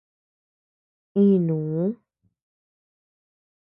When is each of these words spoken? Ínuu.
Ínuu. 1.23 1.85